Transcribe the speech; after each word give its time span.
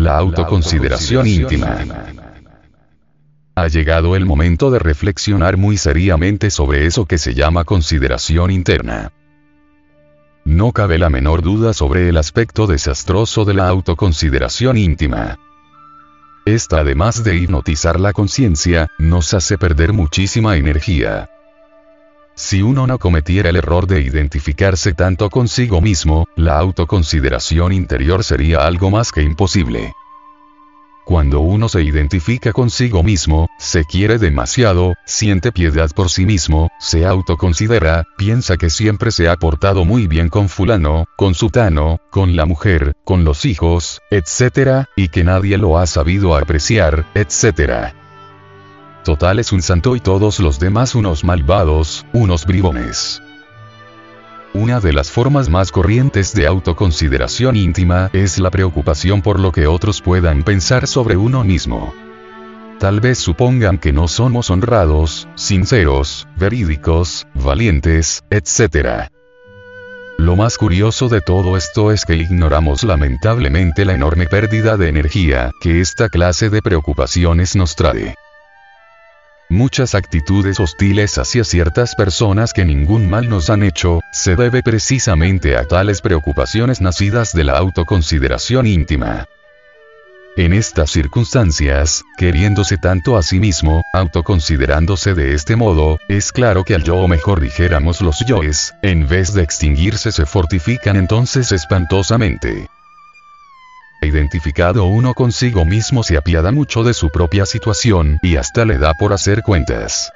la 0.00 0.16
autoconsideración 0.16 1.26
íntima. 1.26 1.84
Ha 3.54 3.68
llegado 3.68 4.16
el 4.16 4.24
momento 4.24 4.70
de 4.70 4.78
reflexionar 4.78 5.58
muy 5.58 5.76
seriamente 5.76 6.50
sobre 6.50 6.86
eso 6.86 7.04
que 7.04 7.18
se 7.18 7.34
llama 7.34 7.64
consideración 7.64 8.50
interna. 8.50 9.12
No 10.44 10.72
cabe 10.72 10.98
la 10.98 11.10
menor 11.10 11.42
duda 11.42 11.74
sobre 11.74 12.08
el 12.08 12.16
aspecto 12.16 12.66
desastroso 12.66 13.44
de 13.44 13.54
la 13.54 13.68
autoconsideración 13.68 14.78
íntima. 14.78 15.38
Esta 16.46 16.80
además 16.80 17.22
de 17.22 17.36
hipnotizar 17.36 18.00
la 18.00 18.14
conciencia, 18.14 18.88
nos 18.98 19.34
hace 19.34 19.58
perder 19.58 19.92
muchísima 19.92 20.56
energía. 20.56 21.28
Si 22.42 22.62
uno 22.62 22.86
no 22.86 22.98
cometiera 22.98 23.50
el 23.50 23.56
error 23.56 23.86
de 23.86 24.00
identificarse 24.00 24.94
tanto 24.94 25.28
consigo 25.28 25.82
mismo, 25.82 26.26
la 26.36 26.58
autoconsideración 26.58 27.70
interior 27.70 28.24
sería 28.24 28.64
algo 28.64 28.90
más 28.90 29.12
que 29.12 29.20
imposible. 29.20 29.92
Cuando 31.04 31.40
uno 31.40 31.68
se 31.68 31.82
identifica 31.82 32.54
consigo 32.54 33.02
mismo, 33.02 33.46
se 33.58 33.84
quiere 33.84 34.16
demasiado, 34.16 34.94
siente 35.04 35.52
piedad 35.52 35.90
por 35.94 36.08
sí 36.08 36.24
mismo, 36.24 36.70
se 36.80 37.04
autoconsidera, 37.04 38.06
piensa 38.16 38.56
que 38.56 38.70
siempre 38.70 39.10
se 39.10 39.28
ha 39.28 39.36
portado 39.36 39.84
muy 39.84 40.06
bien 40.06 40.30
con 40.30 40.48
fulano, 40.48 41.04
con 41.18 41.34
sutano, 41.34 41.98
con 42.10 42.36
la 42.36 42.46
mujer, 42.46 42.94
con 43.04 43.22
los 43.22 43.44
hijos, 43.44 44.00
etc., 44.10 44.86
y 44.96 45.08
que 45.08 45.24
nadie 45.24 45.58
lo 45.58 45.76
ha 45.76 45.86
sabido 45.86 46.34
apreciar, 46.34 47.04
etc. 47.14 47.99
Total 49.04 49.38
es 49.38 49.52
un 49.52 49.62
santo 49.62 49.96
y 49.96 50.00
todos 50.00 50.40
los 50.40 50.58
demás 50.58 50.94
unos 50.94 51.24
malvados, 51.24 52.04
unos 52.12 52.44
bribones. 52.44 53.22
Una 54.52 54.80
de 54.80 54.92
las 54.92 55.10
formas 55.10 55.48
más 55.48 55.72
corrientes 55.72 56.34
de 56.34 56.46
autoconsideración 56.46 57.56
íntima 57.56 58.10
es 58.12 58.38
la 58.38 58.50
preocupación 58.50 59.22
por 59.22 59.38
lo 59.38 59.52
que 59.52 59.66
otros 59.66 60.02
puedan 60.02 60.42
pensar 60.42 60.86
sobre 60.86 61.16
uno 61.16 61.44
mismo. 61.44 61.94
Tal 62.78 63.00
vez 63.00 63.18
supongan 63.18 63.78
que 63.78 63.92
no 63.92 64.08
somos 64.08 64.50
honrados, 64.50 65.28
sinceros, 65.34 66.26
verídicos, 66.36 67.26
valientes, 67.34 68.24
etc. 68.30 69.08
Lo 70.18 70.36
más 70.36 70.58
curioso 70.58 71.08
de 71.08 71.20
todo 71.20 71.56
esto 71.56 71.92
es 71.92 72.04
que 72.04 72.16
ignoramos 72.16 72.82
lamentablemente 72.82 73.84
la 73.84 73.94
enorme 73.94 74.26
pérdida 74.26 74.76
de 74.76 74.88
energía 74.88 75.52
que 75.60 75.80
esta 75.80 76.08
clase 76.08 76.50
de 76.50 76.60
preocupaciones 76.60 77.56
nos 77.56 77.76
trae. 77.76 78.14
Muchas 79.50 79.96
actitudes 79.96 80.60
hostiles 80.60 81.18
hacia 81.18 81.42
ciertas 81.42 81.96
personas 81.96 82.52
que 82.52 82.64
ningún 82.64 83.10
mal 83.10 83.28
nos 83.28 83.50
han 83.50 83.64
hecho, 83.64 84.00
se 84.12 84.36
debe 84.36 84.62
precisamente 84.62 85.56
a 85.56 85.64
tales 85.64 86.00
preocupaciones 86.00 86.80
nacidas 86.80 87.32
de 87.32 87.42
la 87.42 87.58
autoconsideración 87.58 88.68
íntima. 88.68 89.26
En 90.36 90.52
estas 90.52 90.92
circunstancias, 90.92 92.04
queriéndose 92.16 92.76
tanto 92.76 93.16
a 93.16 93.24
sí 93.24 93.40
mismo, 93.40 93.82
autoconsiderándose 93.92 95.14
de 95.14 95.34
este 95.34 95.56
modo, 95.56 95.98
es 96.08 96.30
claro 96.30 96.62
que 96.62 96.76
al 96.76 96.84
yo 96.84 96.94
o 96.94 97.08
mejor 97.08 97.40
dijéramos 97.40 98.02
los 98.02 98.24
yoes, 98.24 98.72
en 98.82 99.08
vez 99.08 99.34
de 99.34 99.42
extinguirse 99.42 100.12
se 100.12 100.26
fortifican 100.26 100.94
entonces 100.94 101.50
espantosamente 101.50 102.68
identificado 104.02 104.84
uno 104.84 105.14
consigo 105.14 105.64
mismo 105.64 106.02
se 106.02 106.16
apiada 106.16 106.52
mucho 106.52 106.84
de 106.84 106.94
su 106.94 107.10
propia 107.10 107.46
situación 107.46 108.18
y 108.22 108.36
hasta 108.36 108.64
le 108.64 108.78
da 108.78 108.94
por 108.94 109.12
hacer 109.12 109.42
cuentas. 109.42 110.12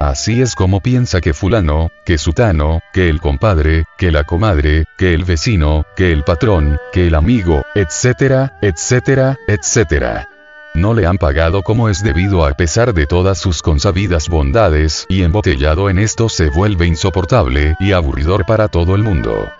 Así 0.00 0.40
es 0.40 0.54
como 0.54 0.80
piensa 0.80 1.20
que 1.20 1.34
fulano, 1.34 1.90
que 2.06 2.16
sutano, 2.16 2.80
que 2.94 3.10
el 3.10 3.20
compadre, 3.20 3.84
que 3.98 4.10
la 4.10 4.24
comadre, 4.24 4.86
que 4.96 5.12
el 5.12 5.24
vecino, 5.24 5.84
que 5.94 6.10
el 6.10 6.24
patrón, 6.24 6.78
que 6.90 7.08
el 7.08 7.14
amigo, 7.14 7.66
etcétera, 7.74 8.58
etcétera, 8.62 9.36
etcétera. 9.46 10.26
No 10.72 10.94
le 10.94 11.04
han 11.04 11.18
pagado 11.18 11.62
como 11.62 11.90
es 11.90 12.02
debido 12.02 12.46
a 12.46 12.52
pesar 12.54 12.94
de 12.94 13.06
todas 13.06 13.38
sus 13.38 13.60
consabidas 13.60 14.30
bondades 14.30 15.04
y 15.10 15.22
embotellado 15.22 15.90
en 15.90 15.98
esto 15.98 16.30
se 16.30 16.48
vuelve 16.48 16.86
insoportable 16.86 17.74
y 17.78 17.92
aburridor 17.92 18.46
para 18.46 18.68
todo 18.68 18.94
el 18.94 19.02
mundo. 19.02 19.50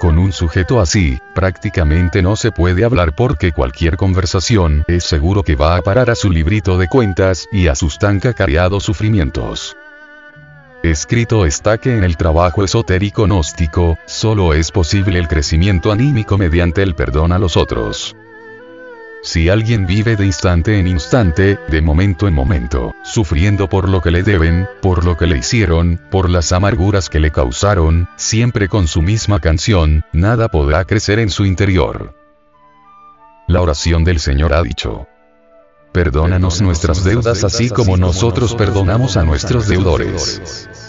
Con 0.00 0.16
un 0.16 0.32
sujeto 0.32 0.80
así, 0.80 1.18
prácticamente 1.34 2.22
no 2.22 2.36
se 2.36 2.52
puede 2.52 2.84
hablar 2.84 3.16
porque 3.16 3.50
cualquier 3.50 3.96
conversación 3.96 4.84
es 4.86 5.02
seguro 5.02 5.42
que 5.42 5.56
va 5.56 5.76
a 5.76 5.82
parar 5.82 6.08
a 6.08 6.14
su 6.14 6.30
librito 6.30 6.78
de 6.78 6.86
cuentas 6.86 7.48
y 7.50 7.66
a 7.66 7.74
sus 7.74 7.98
tan 7.98 8.20
cacareados 8.20 8.84
sufrimientos. 8.84 9.76
Escrito 10.84 11.44
está 11.44 11.78
que 11.78 11.96
en 11.96 12.04
el 12.04 12.16
trabajo 12.16 12.62
esotérico 12.62 13.24
gnóstico, 13.24 13.98
solo 14.06 14.54
es 14.54 14.70
posible 14.70 15.18
el 15.18 15.26
crecimiento 15.26 15.90
anímico 15.90 16.38
mediante 16.38 16.84
el 16.84 16.94
perdón 16.94 17.32
a 17.32 17.40
los 17.40 17.56
otros. 17.56 18.14
Si 19.22 19.48
alguien 19.48 19.86
vive 19.86 20.14
de 20.14 20.24
instante 20.26 20.78
en 20.78 20.86
instante, 20.86 21.58
de 21.68 21.82
momento 21.82 22.28
en 22.28 22.34
momento, 22.34 22.94
sufriendo 23.02 23.68
por 23.68 23.88
lo 23.88 24.00
que 24.00 24.12
le 24.12 24.22
deben, 24.22 24.68
por 24.80 25.04
lo 25.04 25.16
que 25.16 25.26
le 25.26 25.38
hicieron, 25.38 26.00
por 26.10 26.30
las 26.30 26.52
amarguras 26.52 27.08
que 27.08 27.18
le 27.18 27.32
causaron, 27.32 28.08
siempre 28.16 28.68
con 28.68 28.86
su 28.86 29.02
misma 29.02 29.40
canción, 29.40 30.04
nada 30.12 30.48
podrá 30.48 30.84
crecer 30.84 31.18
en 31.18 31.30
su 31.30 31.44
interior. 31.44 32.14
La 33.48 33.60
oración 33.60 34.04
del 34.04 34.20
Señor 34.20 34.54
ha 34.54 34.62
dicho. 34.62 35.08
Perdónanos 35.92 36.62
nuestras 36.62 37.02
deudas 37.02 37.42
así 37.42 37.70
como 37.70 37.96
nosotros 37.96 38.54
perdonamos 38.54 39.16
a 39.16 39.24
nuestros 39.24 39.66
deudores 39.66 40.87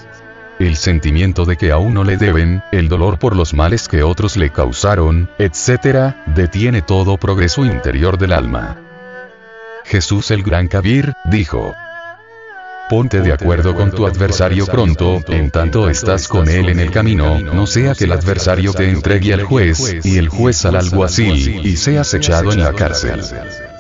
el 0.60 0.76
sentimiento 0.76 1.46
de 1.46 1.56
que 1.56 1.72
a 1.72 1.78
uno 1.78 2.04
le 2.04 2.18
deben, 2.18 2.62
el 2.72 2.90
dolor 2.90 3.18
por 3.18 3.36
los 3.36 3.54
males 3.54 3.88
que 3.88 4.04
otros 4.04 4.36
le 4.36 4.52
causaron, 4.52 5.30
etc., 5.40 6.16
detiene 6.28 6.82
todo 6.82 7.18
progreso 7.18 7.66
interior 7.66 8.18
del 8.18 8.34
alma. 8.34 8.78
Jesús 9.86 10.32
el 10.32 10.44
Gran 10.44 10.68
Kabir, 10.68 11.14
dijo, 11.26 11.74
Ponte 12.90 13.22
de 13.22 13.32
acuerdo 13.32 13.76
con 13.76 13.92
tu 13.92 14.06
adversario 14.06 14.66
pronto, 14.66 15.22
en 15.28 15.52
tanto 15.52 15.90
estás 15.90 16.28
con 16.28 16.50
él 16.50 16.70
en 16.70 16.80
el 16.80 16.92
camino, 16.92 17.40
no 17.40 17.66
sea 17.66 17.94
que 17.94 18.06
el 18.06 18.12
adversario 18.12 18.74
te 18.74 18.90
entregue 18.90 19.34
al 19.34 19.44
juez, 19.44 20.04
y 20.04 20.18
el 20.18 20.28
juez 20.28 20.66
al 20.66 20.76
alguacil, 20.76 21.66
y 21.66 21.78
seas 21.78 22.14
echado 22.14 22.52
en 22.52 22.64
la 22.64 22.74
cárcel. 22.74 23.22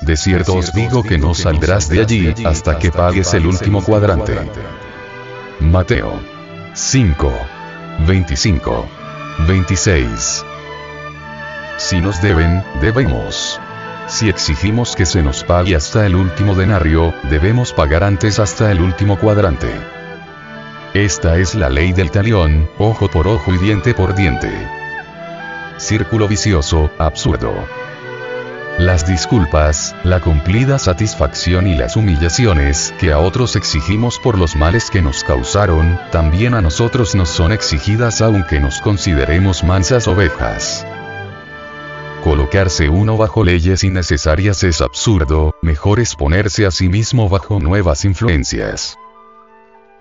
De 0.01 0.15
cierto 0.15 0.55
os 0.55 0.71
digo 0.73 1.03
que 1.03 1.17
no 1.17 1.33
saldrás 1.33 1.89
de 1.89 2.01
allí, 2.01 2.33
hasta 2.45 2.77
que 2.77 2.91
pagues 2.91 3.33
el 3.33 3.47
último 3.47 3.83
cuadrante. 3.83 4.37
Mateo 5.59 6.38
5. 6.81 7.29
25. 8.07 8.87
26. 9.47 10.45
Si 11.77 11.99
nos 11.99 12.21
deben, 12.21 12.63
debemos. 12.79 13.59
Si 14.07 14.29
exigimos 14.29 14.95
que 14.95 15.05
se 15.05 15.21
nos 15.21 15.43
pague 15.43 15.75
hasta 15.75 16.05
el 16.05 16.15
último 16.15 16.55
denario, 16.55 17.13
debemos 17.29 17.73
pagar 17.73 18.05
antes 18.05 18.39
hasta 18.39 18.71
el 18.71 18.79
último 18.79 19.19
cuadrante. 19.19 19.69
Esta 20.93 21.37
es 21.37 21.53
la 21.53 21.69
ley 21.69 21.91
del 21.91 22.11
talión, 22.11 22.69
ojo 22.79 23.09
por 23.09 23.27
ojo 23.27 23.53
y 23.53 23.57
diente 23.57 23.93
por 23.93 24.15
diente. 24.15 24.49
Círculo 25.77 26.29
vicioso, 26.29 26.89
absurdo. 26.97 27.53
Las 28.79 29.05
disculpas, 29.05 29.93
la 30.05 30.21
cumplida 30.21 30.79
satisfacción 30.79 31.67
y 31.67 31.75
las 31.75 31.97
humillaciones 31.97 32.93
que 32.97 33.11
a 33.11 33.19
otros 33.19 33.57
exigimos 33.57 34.17
por 34.19 34.37
los 34.37 34.55
males 34.55 34.89
que 34.89 35.01
nos 35.01 35.25
causaron, 35.25 35.99
también 36.13 36.53
a 36.53 36.61
nosotros 36.61 37.13
nos 37.13 37.27
son 37.27 37.51
exigidas 37.51 38.21
aunque 38.21 38.61
nos 38.61 38.79
consideremos 38.79 39.65
mansas 39.65 40.07
ovejas. 40.07 40.87
Colocarse 42.23 42.87
uno 42.87 43.17
bajo 43.17 43.43
leyes 43.43 43.83
innecesarias 43.83 44.63
es 44.63 44.79
absurdo, 44.79 45.55
mejor 45.61 45.99
es 45.99 46.15
ponerse 46.15 46.65
a 46.65 46.71
sí 46.71 46.87
mismo 46.87 47.27
bajo 47.27 47.59
nuevas 47.59 48.05
influencias. 48.05 48.95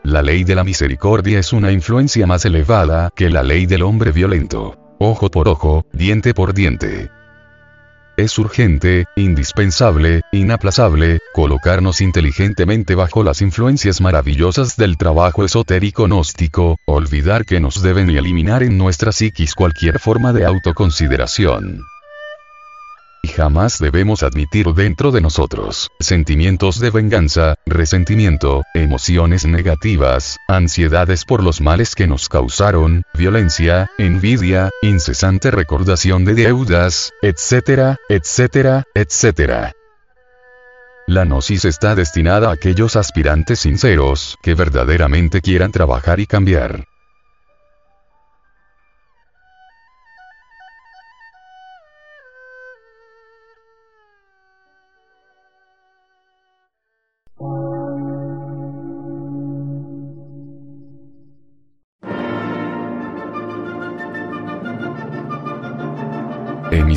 La 0.05 0.23
ley 0.23 0.45
de 0.45 0.55
la 0.55 0.63
misericordia 0.63 1.41
es 1.41 1.53
una 1.53 1.73
influencia 1.73 2.29
más 2.29 2.45
elevada 2.45 3.11
que 3.17 3.29
la 3.29 3.43
ley 3.43 3.67
del 3.67 3.83
hombre 3.83 4.13
violento. 4.13 4.77
Ojo 5.01 5.33
por 5.33 5.49
ojo, 5.49 5.85
diente 5.93 6.33
por 6.33 6.55
diente. 6.55 7.11
Es 8.19 8.37
urgente, 8.37 9.05
indispensable, 9.15 10.23
inaplazable, 10.33 11.21
colocarnos 11.33 12.01
inteligentemente 12.01 12.97
bajo 12.97 13.23
las 13.23 13.43
influencias 13.43 14.01
maravillosas 14.01 14.77
del 14.77 14.97
trabajo 14.97 15.45
esotérico 15.45 16.07
gnóstico, 16.09 16.79
olvidar 16.85 17.45
que 17.45 17.61
nos 17.61 17.81
deben 17.81 18.11
y 18.11 18.17
eliminar 18.17 18.65
en 18.65 18.77
nuestra 18.77 19.13
psiquis 19.13 19.55
cualquier 19.55 20.01
forma 20.01 20.33
de 20.33 20.47
autoconsideración. 20.47 21.85
Jamás 23.39 23.79
debemos 23.79 24.25
admitir 24.25 24.67
dentro 24.75 25.13
de 25.13 25.21
nosotros 25.21 25.93
sentimientos 26.01 26.81
de 26.81 26.91
venganza, 26.91 27.55
resentimiento, 27.67 28.65
emociones 28.75 29.47
negativas, 29.47 30.39
ansiedades 30.49 31.25
por 31.25 31.45
los 31.45 31.61
males 31.61 31.95
que 31.95 32.09
nos 32.09 32.29
causaron, 32.29 33.05
violencia, 33.15 33.93
envidia, 33.97 34.71
incesante 34.83 35.53
recordación 35.53 36.25
de 36.25 36.35
deudas, 36.35 37.13
etcétera, 37.23 37.99
etcétera, 38.09 38.83
etcétera. 38.93 39.73
La 41.07 41.25
gnosis 41.25 41.65
está 41.65 41.95
destinada 41.95 42.49
a 42.49 42.55
aquellos 42.55 42.97
aspirantes 42.97 43.61
sinceros 43.61 44.37
que 44.43 44.57
verdaderamente 44.57 45.43
quieran 45.43 45.71
trabajar 45.71 46.19
y 46.19 46.27
cambiar. 46.27 46.89